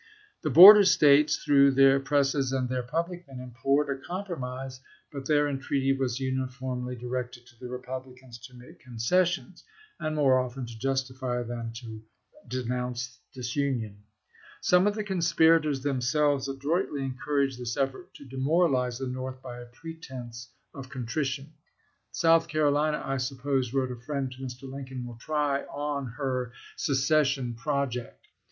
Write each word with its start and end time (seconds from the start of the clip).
The 0.41 0.49
border 0.49 0.83
States, 0.83 1.37
through 1.43 1.73
their 1.73 1.99
presses 1.99 2.51
and 2.51 2.67
their 2.67 2.81
public 2.81 3.27
men, 3.27 3.39
implored 3.39 3.87
a 3.87 4.01
compromise, 4.01 4.79
but 5.11 5.27
their 5.27 5.47
en 5.47 5.59
treaty 5.59 5.93
was 5.93 6.19
uniformly 6.19 6.95
directed 6.95 7.45
to 7.45 7.59
the 7.59 7.67
Republicans 7.69 8.39
to 8.47 8.55
make 8.55 8.79
concessions, 8.79 9.63
and 9.99 10.15
more 10.15 10.39
often 10.39 10.65
to 10.65 10.79
justify 10.79 11.43
than 11.43 11.71
to 11.73 12.01
denounce 12.47 13.19
disunion. 13.31 14.01
Some 14.59 14.87
of 14.87 14.95
the 14.95 15.03
conspirators 15.03 15.83
themselves 15.83 16.47
adroitly 16.49 17.03
encouraged 17.03 17.59
this 17.59 17.77
effort 17.77 18.11
to 18.15 18.25
de 18.25 18.37
moralize 18.37 18.97
the 18.97 19.05
North 19.05 19.39
by 19.43 19.59
a 19.59 19.67
pretense 19.67 20.49
of 20.73 20.89
contrition." 20.89 21.53
South 22.23 22.47
Carolina, 22.47 23.03
I 23.05 23.17
suppose," 23.17 23.71
wrote 23.71 23.91
a 23.91 24.01
friend 24.01 24.31
to 24.31 24.41
Mr. 24.41 24.63
Lincoln," 24.63 25.05
will 25.05 25.17
try 25.19 25.61
on 25.65 26.07
her 26.07 26.53
secession 26.75 27.53
project. 27.53 28.27